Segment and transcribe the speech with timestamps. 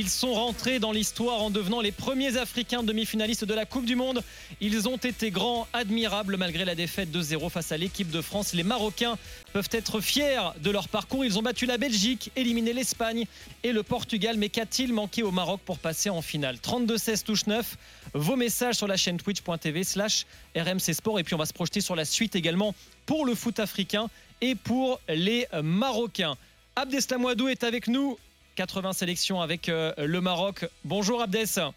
[0.00, 3.94] Ils sont rentrés dans l'histoire en devenant les premiers Africains demi-finalistes de la Coupe du
[3.94, 4.24] Monde.
[4.60, 8.54] Ils ont été grands, admirables malgré la défaite de 0 face à l'équipe de France.
[8.54, 9.16] Les Marocains
[9.52, 11.24] peuvent être fiers de leur parcours.
[11.24, 13.26] Ils ont battu la Belgique, éliminé l'Espagne
[13.62, 14.36] et le Portugal.
[14.36, 16.56] Mais qu'a-t-il manqué au Maroc pour passer en finale?
[16.56, 17.76] 32-16 touche 9.
[18.14, 20.26] Vos messages sur la chaîne twitch.tv slash
[20.56, 21.20] RMC Sport.
[21.20, 22.74] Et puis on va se projeter sur la suite également
[23.06, 24.08] pour le foot africain
[24.40, 26.34] et pour les Marocains.
[26.74, 28.18] Abdeslam Ouadou est avec nous
[28.54, 30.66] 80 sélections avec euh, le Maroc.
[30.84, 31.72] Bonjour Abdes.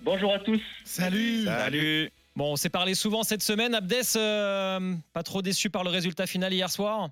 [0.00, 0.60] Bonjour à tous.
[0.84, 1.44] Salut.
[1.44, 2.10] Salut.
[2.36, 3.74] Bon, on s'est parlé souvent cette semaine.
[3.74, 7.10] Abdes, euh, pas trop déçu par le résultat final hier soir?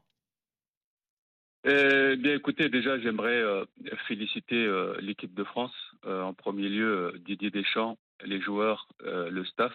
[1.65, 3.65] Eh bien, écoutez, déjà, j'aimerais euh,
[4.09, 4.69] féliciter
[5.01, 5.73] l'équipe de France.
[6.05, 9.73] en premier lieu, Didier Deschamps, les joueurs, le staff,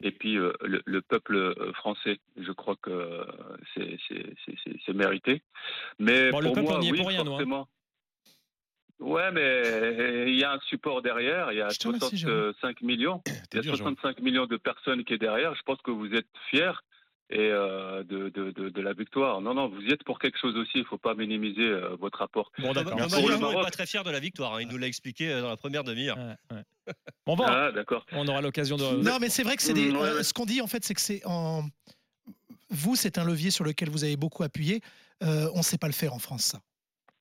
[0.00, 2.18] et puis le, peuple français.
[2.36, 3.26] Je crois que
[3.74, 5.42] c'est mérité.
[5.98, 7.68] Mais pour le peuple, moi, on n'y est oui, pour rien, forcément.
[9.00, 13.22] Ouais, mais il y a un support derrière, il y a 65 millions.
[13.52, 15.54] Il y a 65 millions de personnes qui est derrière.
[15.54, 16.72] Je pense que vous êtes fiers
[17.30, 19.40] et euh, de, de, de, de, la victoire.
[19.40, 20.72] Non, non, vous y êtes pour quelque chose aussi.
[20.76, 22.50] Il ne faut pas minimiser euh, votre apport.
[22.58, 22.72] Bon.
[22.72, 24.54] Pour le Maroc, n'est pas très fier de la victoire.
[24.54, 24.62] Hein.
[24.62, 26.16] Il nous l'a expliqué euh, dans la première demi-heure.
[26.16, 26.62] Ouais, ouais.
[27.26, 27.44] Bon, bon.
[27.46, 28.06] Ah, d'accord.
[28.12, 29.02] On aura l'occasion de.
[29.02, 29.92] Non, mais c'est vrai que c'est des.
[29.92, 31.64] Euh, ce qu'on dit en fait, c'est que c'est en.
[32.70, 34.80] Vous, c'est un levier sur lequel vous avez beaucoup appuyé.
[35.22, 36.60] Euh, on ne sait pas le faire en France, ça.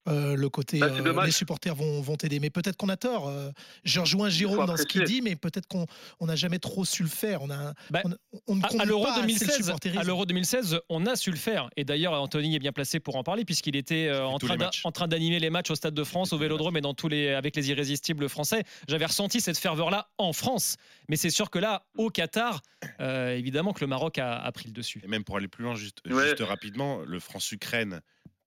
[0.08, 2.40] Euh, le côté Bah, euh, les supporters vont, vont t'aider.
[2.40, 3.28] Mais peut-être qu'on a tort.
[3.28, 3.52] Euh,
[3.84, 5.86] je rejoins Jérôme dans ce qu'il dit, mais peut-être qu'on
[6.20, 7.42] on n'a jamais trop su le faire.
[7.42, 8.12] On, a, Bah, on,
[8.48, 10.00] on ne À- compte à l'Euro pas assez le 2016, supporterisme.
[10.00, 11.70] à l'Euro 2016, on a su le faire.
[11.78, 15.08] Et d'ailleurs, Anthony est bien placé pour en parler puisqu'il était euh, en train, en
[15.08, 17.70] d'animer les matchs au Stade de France, au Vélodrome et dans tous les avec les
[17.70, 18.64] irrésistibles français.
[18.88, 20.76] J'avais ressenti cette ferveur-là en France,
[21.10, 22.62] mais c'est sûr que là, au Qatar,
[23.02, 25.02] euh, évidemment que le Maroc a, a pris le dessus.
[25.04, 26.30] Et même pour aller plus loin, juste, Ouais.
[26.30, 28.02] juste rapidement, le France-Ukraine,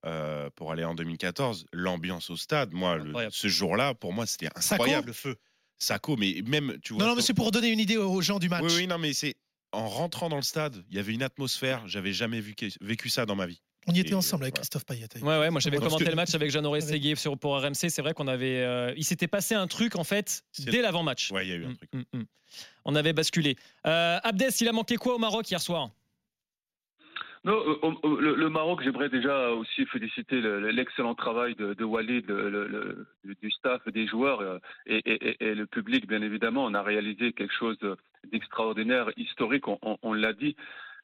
[0.06, 4.48] euh, pour aller en 2014, l'ambiance au stade, moi, le- ce jour-là, pour moi, c'était
[4.55, 5.09] incroyable.
[5.09, 5.37] Le feu.
[5.79, 7.03] Sacco, mais même, tu vois.
[7.03, 8.62] Non, non, mais c'est pour donner une idée aux gens du match.
[8.65, 9.34] Oui, oui, non, mais c'est.
[9.73, 13.25] En rentrant dans le stade, il y avait une atmosphère, j'avais jamais vu- vécu ça
[13.25, 13.62] dans ma vie.
[13.87, 14.56] On y était Et, ensemble avec.
[14.56, 15.06] Christophe Payet.
[15.22, 16.87] Ouais, ouais, moi j'avais commenté que- le match avec Jean-Auré Ouais.
[16.87, 17.88] Séguier sur pour RMC.
[17.88, 21.31] C'est vrai qu'on avait, euh, il s'était passé un truc en fait dès l'avant-match.
[21.31, 21.91] Ouais, il y a eu un Mm, truc.
[21.94, 22.25] mm, mm.
[22.84, 23.56] On avait basculé.
[23.87, 25.91] Euh, Abdes, il a manqué quoi au Maroc hier soir?
[27.45, 32.28] Non, euh, le, le Maroc, j'aimerais déjà aussi féliciter le- le- l'excellent travail de, Walid,
[32.28, 33.06] le- le-
[33.41, 36.67] du staff, des joueurs euh, et, le public, bien évidemment.
[36.67, 37.79] On a réalisé quelque chose
[38.31, 40.55] d'extraordinaire, historique, on, l'a dit.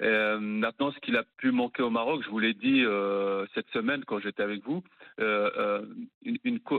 [0.02, 2.84] Euh, maintenant, ce qu'il a pu manquer au Maroc, je vous l'ai dit
[3.54, 4.82] cette semaine quand j'étais avec vous,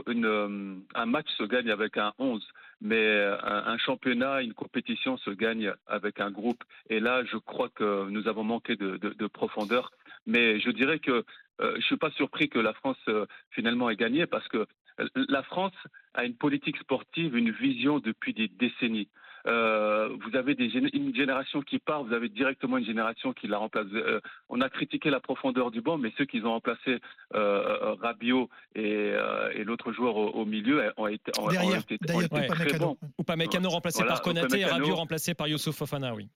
[0.06, 2.46] une, un match se gagne avec un 11,
[2.80, 6.62] mais euh, un, championnat, une compétition se gagne avec un groupe.
[6.90, 9.90] Et là, je crois que nous avons manqué de profondeur.
[10.26, 11.24] Mais je dirais que
[11.60, 14.66] euh, je suis pas surpris que la France euh, finalement ait gagné parce que
[15.00, 15.74] euh, la France
[16.14, 19.08] a une politique sportive, une vision depuis des décennies.
[19.48, 23.58] Euh, vous avez des une génération qui part, vous avez directement une génération qui la
[23.58, 23.86] remplace.
[23.94, 27.00] Euh, on a critiqué la profondeur du banc, mais ceux qui ont remplacé
[27.34, 31.80] euh, Rabiot et, euh, et l'autre joueur au, au milieu ont été, ont, ont Derrière,
[31.80, 32.46] été, ont été Ouais.
[32.46, 32.96] pas très bons.
[33.18, 34.64] Ou pas Mécano remplacé Voilà, par Konaté et.
[34.66, 36.28] Rabiot remplacé par Youssouf Fofana, oui.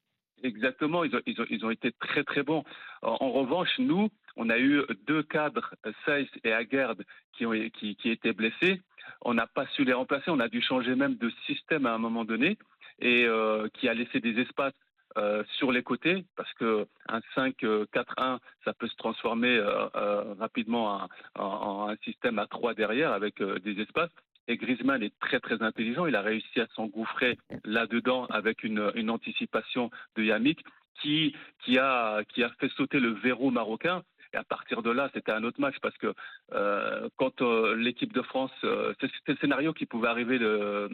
[0.42, 2.64] Exactement, ils ont, ils, ont, ils ont été très très bons.
[3.02, 5.74] En, en revanche, nous, on a eu deux cadres,
[6.04, 7.02] Saïs et Aguerd,
[7.32, 8.80] qui, ont, qui, qui étaient blessés.
[9.20, 11.98] On n'a pas su les remplacer, on a dû changer même de système à un
[11.98, 12.58] moment donné,
[13.02, 14.72] et euh, qui a laissé des espaces
[15.18, 21.06] euh, sur les côtés, parce que un 5-4-1, ça peut se transformer euh, euh, rapidement
[21.38, 24.10] en, un système à 3 derrière, avec euh, des espaces.
[24.48, 29.10] Et Griezmann est très très intelligent, il a réussi à s'engouffrer là-dedans avec une, une
[29.10, 30.64] anticipation de Yamik
[31.00, 34.02] qui, qui, a, qui a fait sauter le verrou marocain.
[34.32, 36.14] Et à partir de là, c'était un autre match parce que
[36.52, 40.88] euh, quand euh, l'équipe de France, euh, c'était le scénario qui pouvait arriver, le,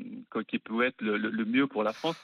[0.48, 2.16] qui pouvait être le, mieux pour la France.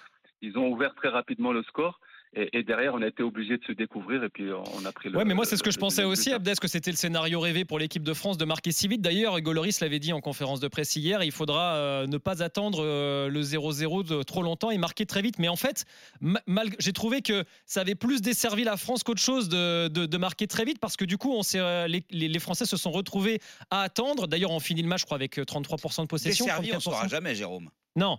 [0.42, 2.00] Ils ont ouvert très rapidement le score.
[2.36, 5.08] Et, et derrière, on a été obligé de se découvrir et puis on a pris
[5.08, 5.16] le.
[5.16, 6.34] Ouais, mais moi, c'est ce que je pensais aussi, but.
[6.36, 9.00] Abdes, que c'était le scénario rêvé pour l'équipe de France de marquer si vite.
[9.02, 12.42] D'ailleurs, Hugo Lloris l'avait dit en conférence de presse hier, il faudra euh, ne pas
[12.42, 15.38] attendre euh, le 0-0 de trop longtemps et marquer très vite.
[15.38, 15.84] Mais en fait,
[16.20, 20.06] ma- mal- j'ai trouvé que ça avait plus desservi la France qu'autre chose de, de-
[20.06, 22.90] de marquer très vite parce que du coup, on s'est, euh, les, Français se sont
[22.90, 23.38] retrouvés
[23.70, 24.26] à attendre.
[24.26, 26.44] D'ailleurs, on finit le match, je crois, avec euh, 33% de possession.
[26.46, 26.80] Desservi, on 34%.
[26.80, 27.70] saura jamais, Jérôme.
[27.96, 28.18] Non.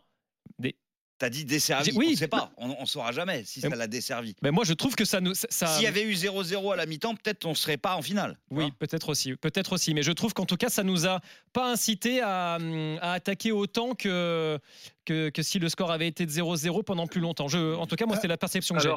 [1.17, 2.07] T'as dit desservi, oui.
[2.07, 2.51] on ne sait pas.
[2.57, 4.35] On, on saura jamais si Mais- ça l'a desservi.
[4.41, 5.33] Mais moi, je trouve que ça nous.
[5.33, 8.01] ça- S'il y avait eu 0-0 à la mi-temps, peut-être on ne serait pas en
[8.01, 8.37] finale.
[8.51, 9.93] Oui, peut-être aussi, peut-être aussi.
[9.93, 11.21] Mais je trouve qu'en tout cas, ça nous a
[11.53, 12.55] pas incité à,
[13.01, 14.59] à attaquer autant que,
[15.05, 17.47] que que si le score avait été de 0-0 pendant plus longtemps.
[17.47, 18.89] Je, en tout cas, moi, c'est la perception que j'ai.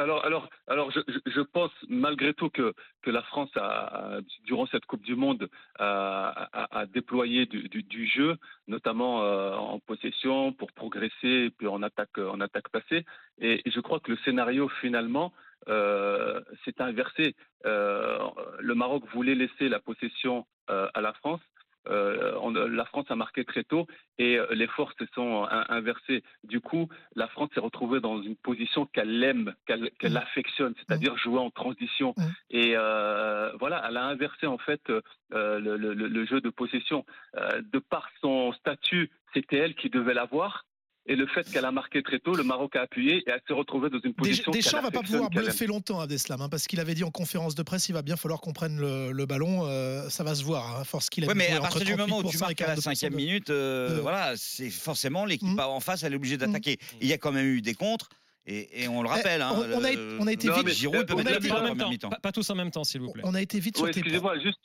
[0.00, 2.74] Alors, Alors, alors, je, pense malgré tout que,
[3.04, 5.48] la France a, durant cette Coupe du Monde,
[5.78, 8.36] a, déployé du, jeu,
[8.66, 13.04] notamment euh, en possession pour progresser, puis en attaque, en attaque passée.
[13.40, 15.32] Et je crois que le scénario finalement
[15.68, 17.36] euh, s'est inversé.
[17.66, 18.18] Euh,
[18.58, 21.40] le Maroc voulait laisser la possession euh, à la France.
[21.88, 23.86] Euh, on- la France a marqué très tôt
[24.18, 26.22] et euh, les forces se sont in- inversées.
[26.44, 30.16] Du coup, la France s'est retrouvée dans une position qu'elle aime, qu'elle qu'elle Mm.
[30.18, 32.12] affectionne, c'est-à-dire jouer en transition.
[32.16, 32.22] Mm.
[32.50, 35.00] Et euh, voilà, elle a inversé en fait euh,
[35.58, 37.04] le, le- jeu de possession.
[37.36, 40.64] Euh, de par son statut, c'était elle qui devait l'avoir.
[41.06, 43.54] Et le fait qu'elle a marqué très tôt, le Maroc a appuyé et elle s'est
[43.54, 44.52] retrouvée dans une position.
[44.52, 47.54] Deschamps qu'elle va pas pouvoir bluffer longtemps Abdeslam, hein, parce qu'il avait dit en conférence
[47.54, 49.64] de presse il va bien falloir qu'on prenne le, le ballon.
[49.66, 51.96] euh, ça va se voir, hein, à force qu'il a Ouais, mais à partir du
[51.96, 55.48] moment où tu 38% marques à la 42% cinquième minute, euh, voilà, c'est forcément l'équipe
[55.48, 55.58] Mm.
[55.60, 56.78] en face, elle est obligée d'attaquer.
[57.00, 58.08] Il y a quand même eu des contres.
[58.46, 60.68] Et, et on le rappelle, hein, on- on a- euh, on a été Non, vite-
[60.70, 62.08] Giroud peut on a mettre la été- en même temps.
[62.10, 63.22] Pas, pas tous en même temps, s'il vous plaît.
[63.26, 64.60] On a été vite sur Oui, tes excusez-moi, juste,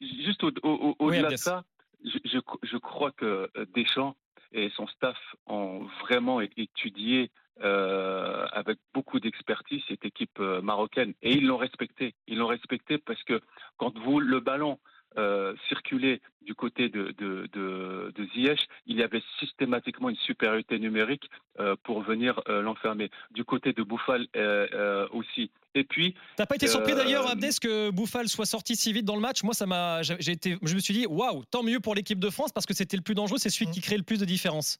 [0.00, 1.64] juste au- au- au- Oui, au-delà de ça,
[2.04, 2.38] je, je,
[2.70, 4.14] je crois que euh, Deschamps
[4.52, 7.30] et son staff ont vraiment étudié
[7.62, 12.14] euh, avec beaucoup d'expertise cette équipe euh, marocaine et ils l'ont respecté.
[12.26, 13.40] Ils l'ont respecté parce que
[13.76, 14.78] quand vous le ballon
[15.18, 20.78] euh, circulait du côté de, de, de, de Ziyech, il y avait systématiquement une supériorité
[20.78, 21.28] numérique
[21.58, 23.10] euh, pour venir euh, l'enfermer.
[23.30, 24.26] Du côté de Bouffal
[25.12, 25.50] aussi.
[25.74, 29.14] Et puis, T'as pas été surpris d'ailleurs, Abdes, que Bouffal soit sorti si vite dans
[29.14, 29.42] le match?
[29.44, 32.30] Moi, ça m'a, j'ai été, je me suis dit, waouh, tant mieux pour l'équipe de
[32.30, 33.72] France parce que c'était le plus dangereux, c'est celui Mm.
[33.72, 34.78] qui crée le plus de différence.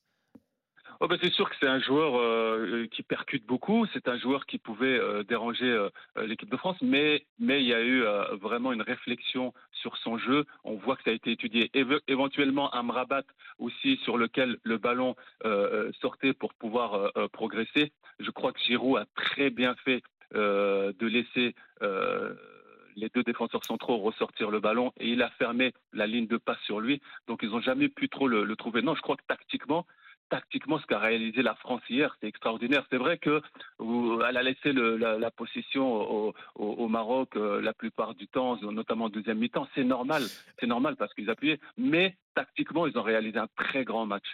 [1.09, 3.87] Ben c'est sûr que c'est un joueur euh, qui percute beaucoup.
[3.95, 5.89] C'est un joueur qui pouvait euh, déranger euh,
[6.19, 9.97] euh, l'équipe de France, mais mais il y a eu euh, vraiment une réflexion sur
[9.97, 10.45] son jeu.
[10.63, 11.71] On voit que ça a été étudié.
[11.75, 13.23] Éve- éventuellement un Mrabat
[13.59, 15.17] aussi sur lequel le ballon
[15.47, 17.93] euh, euh, sortait pour pouvoir euh, euh, progresser.
[18.19, 20.03] Je crois que Giroud a très bien fait
[20.35, 22.35] euh, de laisser euh,
[22.95, 26.61] les deux défenseurs centraux ressortir le ballon et il a fermé la ligne de passe
[26.67, 27.01] sur lui.
[27.27, 28.83] Donc ils n'ont jamais pu trop le trouver.
[28.83, 29.87] Non, je crois que tactiquement,
[30.31, 32.87] tactiquement, ce qu'a réalisé la France hier, c'est extraordinaire.
[32.91, 33.43] C'est vrai que
[33.79, 39.09] elle a laissé la, la possession au Maroc euh, la plupart du temps, notamment en
[39.09, 39.69] deuxième mi-temps.
[39.75, 40.23] C'est normal,
[40.59, 41.61] c'est normal parce qu'ils appuyaient.
[41.77, 44.25] Mais tactiquement, ils ont réalisé un très grand match.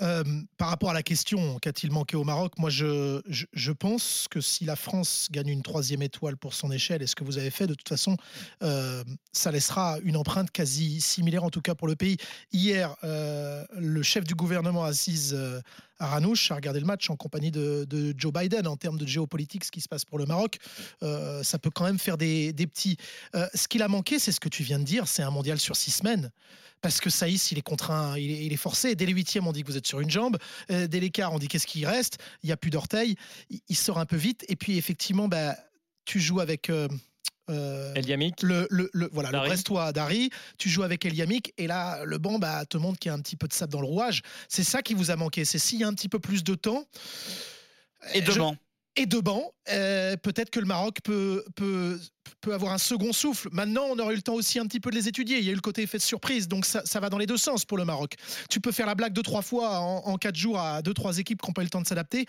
[0.00, 0.24] Euh,
[0.58, 4.64] par rapport à la question, qu'a-t-il manqué au Maroc Moi, je, je, pense que si
[4.64, 7.66] la France gagne une troisième étoile pour son échelle, et ce que vous avez fait,
[7.66, 8.16] de toute façon,
[8.62, 12.16] euh, ça laissera une empreinte quasi similaire, en tout cas pour le pays.
[12.52, 15.38] Hier, euh, le chef du gouvernement assise
[16.02, 18.66] à Ranouche a regardé le match en compagnie de, Joe Biden.
[18.66, 20.58] En termes de géopolitique, ce qui se passe pour le Maroc,
[21.02, 22.96] euh, ça peut quand même faire des, petits.
[23.34, 25.58] Euh, ce qu'il a manqué, c'est ce que tu viens de dire, c'est un mondial
[25.58, 26.30] sur six semaines.
[26.80, 28.96] Parce que Saïs, il est contraint, il est, il est forcé.
[28.96, 30.36] Dès les huitièmes, on dit que vous êtes sur une jambe.
[30.72, 32.18] Euh, dès l'écart, on dit qu'est-ce qui reste?
[32.42, 33.14] Il n'y a plus d'orteil.
[33.50, 34.44] Il, il sort un peu vite.
[34.48, 35.56] Et puis, effectivement, bah,
[36.04, 36.70] tu joues avec.
[37.50, 38.42] Euh, El Yamik.
[38.42, 39.48] le, le, le- voilà, le Dari.
[39.48, 43.08] Brestois Dari, tu joues avec El Yamik, et là, le banc bah, te montre qu'il
[43.08, 44.22] y a un petit peu de sable dans le rouage.
[44.48, 45.44] C'est ça qui vous a manqué.
[45.44, 46.86] C'est s'il y a un petit peu plus de temps.
[48.14, 48.56] Et euh, je- devant.
[48.96, 51.98] et de banc, euh, peut-être que le Maroc peut, peut,
[52.40, 53.48] peut avoir un second souffle.
[53.52, 55.38] Maintenant, on aurait eu le temps aussi un petit peu de les étudier.
[55.38, 57.26] Il y a eu le côté effet de surprise, donc ça, ça va dans les
[57.26, 58.14] deux sens pour le Maroc.
[58.50, 61.18] Tu peux faire la blague deux, trois fois en, en quatre jours à deux, trois
[61.18, 62.26] équipes qui n'ont pas eu le temps de s'adapter.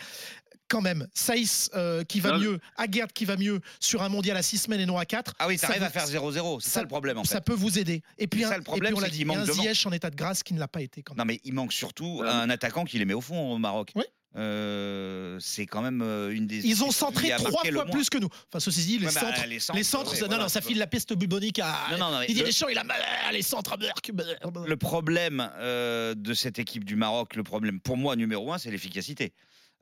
[0.74, 4.36] Quand même, Saïs euh, qui va Non, mieux, Aguerd qui va mieux sur un mondial
[4.38, 5.36] à six semaines et non à quatre.
[5.38, 6.60] Ah oui, ça t'arrives vous- à faire 0-0.
[6.62, 8.02] C'est ça, ça- le problème en Ça peut vous aider.
[8.18, 9.54] Et puis, un, ça, le problème, et puis on l'a c'est dit, qu'il manque un.
[9.54, 11.20] Ziyech en état de grâce qui ne l'a pas été quand même.
[11.20, 12.28] Non, mais il manque surtout Ouais.
[12.28, 13.92] un attaquant qui les met au fond au Maroc.
[13.96, 14.04] Oui.
[14.36, 16.66] Euh, c'est quand même euh, une des.
[16.66, 18.30] Ils ont centré trois fois plus que nous.
[18.50, 19.46] Enfin, ceci dit, les Ouais, bah, centres.
[19.48, 21.76] les centres, Les centres, ouais, non, voilà, non, ça file la peste bubonique à.
[21.92, 23.76] Non, non, non, mais Didier le- Deschamps, il a mal à les centres.
[23.78, 28.72] Le problème euh, de cette équipe du Maroc, le problème pour moi numéro un, c'est
[28.72, 29.34] l'efficacité.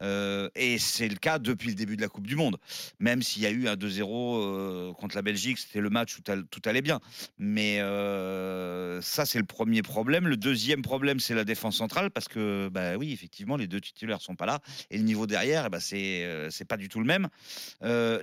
[0.02, 2.58] Euh, et c'est le cas depuis le début de la Coupe du Monde.
[3.00, 6.22] Même s'il y a eu un 2-0 euh, contre la Belgique, c'était le match où
[6.22, 7.00] tout allait bien.
[7.38, 10.28] Mais euh, ça, c'est le premier problème.
[10.28, 14.22] Le deuxième problème, c'est la défense centrale, parce que, bah oui, effectivement, les deux titulaires
[14.22, 14.60] sont pas là.
[14.90, 17.28] Et le niveau derrière, eh ben, c'est c'est pas du tout le même.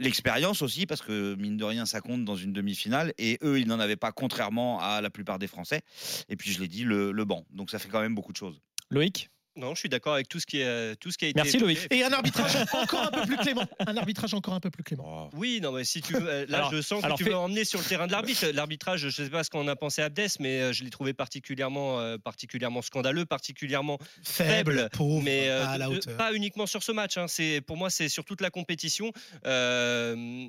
[0.01, 3.13] L'expérience aussi, parce que mine de rien, ça compte dans une demi-finale.
[3.19, 5.83] Et eux, ils n'en avaient pas, contrairement à la plupart des Français.
[6.29, 7.45] Et puis, je l'ai dit, le banc.
[7.51, 8.61] Donc, ça fait quand même beaucoup de choses.
[8.91, 9.31] Loïc?
[9.59, 11.37] Non, je suis d'accord avec tout ce qui, est, tout ce qui a été.
[11.43, 11.59] Merci.
[11.59, 11.79] Loïc.
[11.91, 13.67] Et un arbitrage encore un peu plus clément.
[13.87, 15.29] Un arbitrage encore un peu plus clément.
[15.33, 15.37] Oh.
[15.37, 17.65] Oui, non, mais si tu veux, euh, là, Alors- je sens que tu veux emmener
[17.65, 18.47] sur le terrain de l'arbitre.
[18.55, 21.13] L'arbitrage, je ne sais pas ce qu'en a pensé Abdes, mais euh, je l'ai trouvé
[21.13, 25.97] particulièrement, euh, particulièrement scandaleux, particulièrement Faible, faible, pauvre, mais euh, pas à la de- de-
[25.99, 26.17] hauteur.
[26.17, 27.17] pas uniquement sur ce match.
[27.19, 27.27] hein.
[27.29, 29.13] C'est pour moi, c'est sur toute la compétition.
[29.47, 30.47] Euh,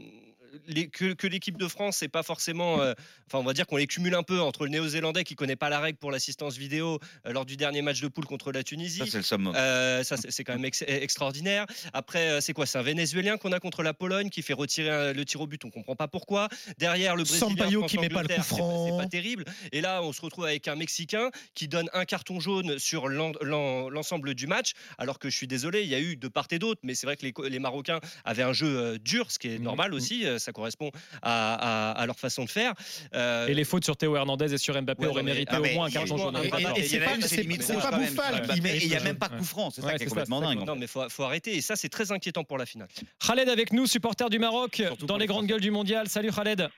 [0.67, 2.81] les- que, que l'équipe de France, c'est pas forcément.
[2.81, 2.93] euh,
[3.27, 5.69] enfin, on va dire qu'on les cumule un peu entre le Néo-Zélandais qui connaît pas
[5.69, 8.99] la règle pour l'assistance vidéo euh, lors du dernier match de poule contre la Tunisie.
[8.99, 9.53] Ça, c'est le summum.
[9.55, 11.65] Euh, ça, c'est c'est quand même ex- extraordinaire.
[11.93, 12.65] Après, euh, c'est quoi?
[12.65, 15.63] C'est un Vénézuélien qu'on a contre la Pologne qui fait retirer le tir au but.
[15.65, 16.49] On comprend pas pourquoi.
[16.77, 18.87] Derrière, le Brésilien qui met pas le coup franc.
[18.89, 19.45] C'est pas terrible.
[19.71, 23.31] Et là, on se retrouve avec un Mexicain qui donne un carton jaune sur l'en-
[23.41, 24.71] l'en- l'ensemble du match.
[24.97, 26.79] Alors que je suis désolé, il y a eu de part et d'autre.
[26.83, 29.63] Mais c'est vrai que les, Marocains avaient un jeu euh, dur, ce qui est Mhm.
[29.63, 30.25] normal aussi.
[30.39, 30.91] Ça correspond
[31.21, 32.73] à, à- à leur façon de faire.
[33.13, 35.65] Euh, Et les fautes sur Théo Hernandez et sur Mbappé Ouais, auraient mérité ah, au
[35.73, 36.35] moins un il- carton il- jaune.
[36.37, 36.39] et-
[36.79, 39.29] et- c'est il pas- pas Bouffal qui Mbappé, mérite Et il n'y a même pas
[39.29, 39.69] de coup franc.
[39.69, 40.65] C'est ça qui est complètement dingue.
[40.65, 41.55] non, mais faut, faut arrêter.
[41.55, 42.87] Et ça, c'est très inquiétant pour la finale.
[43.25, 46.07] Khaled avec nous, supporter du Maroc, dans les grandes gueules du mondial.
[46.09, 46.59] Salut Khaled.
[46.59, 46.69] Salut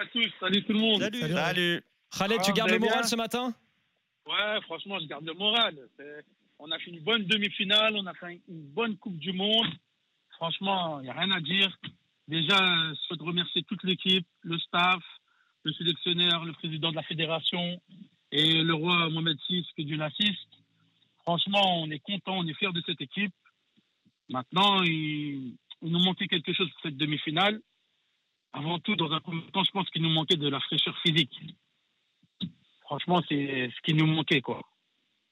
[0.00, 1.00] à tous, salut tout le monde.
[1.02, 1.20] Salut.
[1.20, 1.34] Salut.
[1.34, 1.82] Salut.
[2.16, 3.52] Khaled, tu Ah, gardes le moral ce matin?
[4.26, 5.74] Ouais, franchement, je garde le moral.
[6.60, 9.66] On a fait une bonne demi-finale, on a fait une bonne Coupe du Monde.
[10.36, 11.76] Franchement, il n'y a rien à dire.
[12.28, 12.56] Déjà,
[12.90, 15.02] je souhaite remercier toute l'équipe, le staff,
[15.62, 17.80] le sélectionneur, le président de la fédération
[18.32, 20.48] et le roi Mohamed VI, que Dieu l'assiste.
[21.22, 23.34] Franchement, on est content, on est fiers de cette équipe.
[24.28, 27.60] Maintenant, il, il nous manquait quelque chose pour cette demi-finale.
[28.52, 31.38] Avant tout, dans un premier temps, je pense qu'il nous manquait de la fraîcheur physique.
[32.82, 34.62] Franchement, c'est ce qui nous manquait, quoi.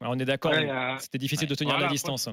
[0.01, 0.53] Ouais, On est d'accord.
[0.53, 2.29] Ouais, euh, C'était difficile de tenir Voilà, la distance.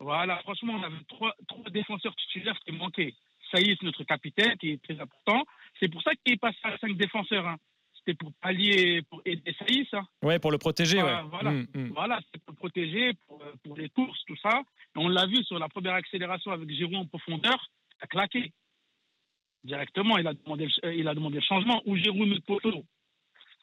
[0.00, 3.14] Voilà, franchement, on avait trois, trois défenseurs titulaires qui manquaient.
[3.50, 5.44] Saïs, notre capitaine, qui est très important.
[5.80, 7.46] C'est pour ça qu'il est passé à cinq défenseurs.
[7.46, 7.56] hein.
[7.94, 9.88] C'était pour pallier, pour aider Saïs.
[9.92, 10.06] hein.
[10.22, 11.00] Ouais, pour le protéger.
[11.00, 11.30] Voilà, ouais.
[11.30, 11.50] voilà.
[11.50, 11.88] Mm, mm.
[11.94, 14.62] Voilà, c'est pour le protéger, pour, euh, pour les courses, tout ça.
[14.96, 17.58] Et on l'a vu sur la première accélération avec Giroud en profondeur,
[18.00, 18.52] il a claqué.
[19.64, 21.82] Directement, il a demandé le, euh, il a demandé le changement.
[21.86, 22.84] Ou Giroud le poteau.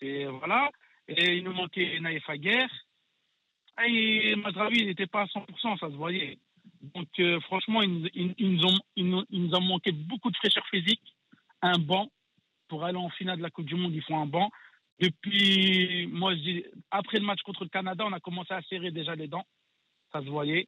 [0.01, 0.69] Et voilà.
[1.07, 2.69] Et il nous manquait Naïf Aguerre.
[3.87, 6.37] Et Mazraoui, il n'était pas à 100%, ça se voyait.
[6.81, 10.37] Donc, euh, franchement, ils, nous- ils- ils ont, ils, nous, ils ont manqué beaucoup de
[10.37, 11.01] fraîcheur physique.
[11.61, 12.09] Un banc.
[12.67, 14.49] Pour aller en finale de la Coupe du Monde, il faut un banc.
[14.99, 16.33] Depuis, moi,
[16.91, 19.45] après le match contre le Canada, on a commencé à serrer déjà les dents.
[20.11, 20.67] Ça se voyait.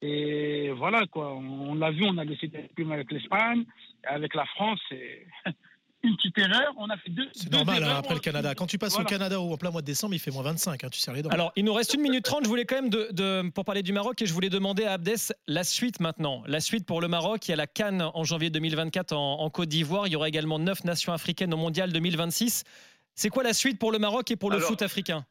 [0.00, 1.32] Et voilà, quoi.
[1.34, 3.64] On, l'a vu, on a laissé des plumes avec l'Espagne.
[4.04, 5.26] Et Avec la France, c'est
[6.02, 6.72] une petite erreur.
[6.78, 7.28] On a fait deux.
[7.34, 7.96] C'est deux normal hein, erreurs.
[7.98, 8.54] après le Canada.
[8.54, 9.04] Quand tu passes au.
[9.04, 11.22] Canada ou en plein mois de décembre, il fait moins 25, hein, tu serres les
[11.22, 11.30] dents.
[11.30, 12.44] Alors, il nous reste une minute trente.
[12.44, 14.92] Je voulais quand même, de, de- pour parler du Maroc, et je voulais demander à
[14.94, 16.42] Abdes la suite maintenant.
[16.46, 17.46] La suite pour le Maroc.
[17.48, 20.06] Il y a la Cannes en janvier 2024 en, en Côte d'Ivoire.
[20.06, 22.64] Il y aura également neuf nations africaines au mondial 2026.
[23.14, 25.26] C'est quoi la suite pour le Maroc et pour le Alors, foot africain?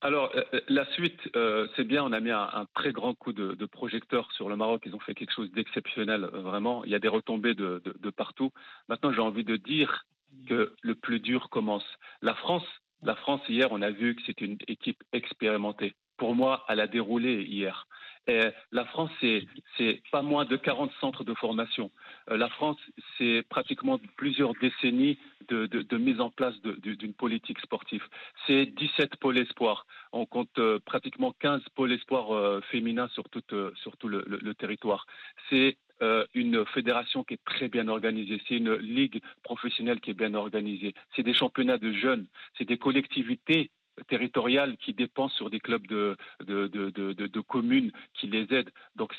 [0.00, 3.32] Alors, euh, euh, la suite, euh, c'est bien, on a mis un, très grand coup
[3.32, 4.82] de, projecteur sur le Maroc.
[4.86, 6.84] Ils ont fait quelque chose d'exceptionnel, vraiment.
[6.84, 8.52] Il y a des retombées de partout.
[8.88, 10.04] Maintenant, j'ai envie de dire
[10.46, 11.84] que le plus dur commence.
[12.22, 12.66] La France,
[13.02, 15.94] la France hier, on a vu que c'est une équipe expérimentée.
[16.16, 17.86] Pour moi, elle a déroulé hier.
[18.28, 21.90] Et la France, c'est pas moins de 40 centres de formation.
[22.30, 22.76] Euh, la France,
[23.16, 25.18] c'est pratiquement plusieurs décennies
[25.48, 28.04] de, mise en place d'une politique sportive.
[28.46, 29.86] C'est 17 pôles espoirs.
[30.12, 33.72] On compte euh, pratiquement 15 pôles espoirs euh, féminins sur tout, euh,
[34.04, 35.06] le, territoire.
[35.48, 38.40] C'est euh, une fédération qui est très bien organisée.
[38.46, 40.94] C'est une ligue professionnelle qui est bien organisée.
[41.16, 42.26] C'est des championnats de jeunes.
[42.56, 43.70] C'est des collectivités
[44.08, 48.70] territoriales qui dépendent sur des clubs de, de, de, de- communes qui les aident.
[48.96, 49.14] Donc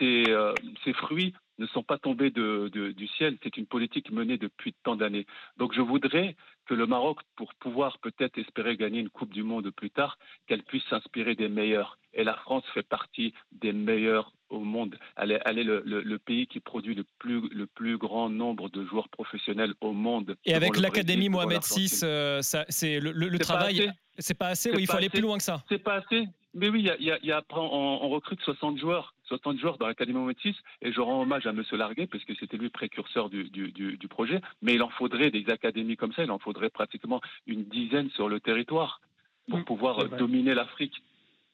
[0.00, 0.52] euh,
[0.84, 3.38] ces fruits ne sont pas tombés de- du ciel.
[3.42, 5.26] C'est une politique menée depuis tant d'années.
[5.56, 9.70] Donc je voudrais que le Maroc, pour pouvoir peut-être espérer gagner une Coupe du Monde
[9.70, 11.98] plus tard, qu'elle puisse s'inspirer des meilleurs.
[12.14, 14.96] Et la France fait partie des meilleurs au monde.
[15.16, 18.30] Elle est, elle est le, le- le pays qui produit le plus, le plus grand
[18.30, 20.36] nombre de joueurs professionnels au monde.
[20.44, 21.62] Et avec l'Académie Mohamed.
[21.62, 23.92] VI, euh, c'est le, travail.
[24.18, 24.70] C'est pas assez.
[24.70, 25.62] Oui, il faut aller plus loin que ça.
[25.68, 26.26] C'est pas assez.
[26.54, 27.58] Mais oui, y a, y a- y on,
[28.04, 31.50] on recrute 60 joueurs, 60 joueurs dans l'Académie Mohamed VI, et je rends hommage à
[31.50, 31.62] M.
[31.72, 34.40] Larguet, parce que c'était lui précurseur du, du, du- du projet.
[34.62, 38.28] Mais il en faudrait des académies comme ça, il en faudrait pratiquement une dizaine sur
[38.28, 39.00] le territoire
[39.48, 41.02] pour Mm, pouvoir c'est dominer l'Afrique.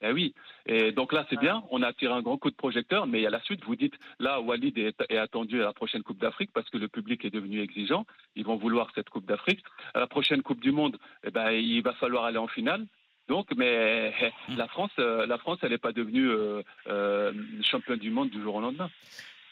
[0.04, 0.35] Eh oui.
[0.66, 1.62] Et donc là, c'est bien.
[1.71, 4.40] On a tiré un grand coup de projecteur, mais à la suite, vous dites, là,
[4.40, 7.61] Walid est, est attendu à la prochaine Coupe d'Afrique parce que le public est devenu
[7.61, 8.04] exigeant.
[8.35, 9.62] Ils vont vouloir cette Coupe d'Afrique.
[9.94, 12.85] À la prochaine Coupe du Monde, eh ben, il va falloir aller en finale.
[13.28, 17.32] Donc, mais eh, la France, euh, la France, elle n'est pas devenue euh, euh,
[17.62, 18.90] championne du monde du jour au lendemain.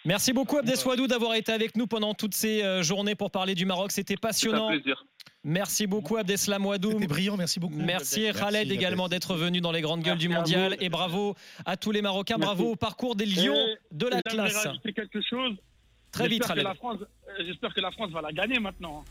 [0.05, 3.67] Merci beaucoup Abdes Wadou d'avoir été avec nous pendant toutes ces journées pour parler du
[3.67, 3.93] Maroc.
[3.93, 4.69] C'était C'est un passionnant.
[4.69, 5.05] plaisir.
[5.43, 6.93] Merci beaucoup Abdeslam Wadou.
[6.93, 7.77] C'était brillant, merci beaucoup.
[7.77, 11.35] Merci Merci, Khaled également d'être venu dans les grandes gueules Merci du mondial et bravo
[11.65, 12.47] à tous les Marocains, Merci.
[12.57, 14.69] bravo au parcours des lions Et- de la classe.
[14.95, 15.57] quelque chose.
[16.13, 16.65] Très vite que Khaled.
[16.65, 19.05] la France- euh, J'espère que la France va la gagner maintenant.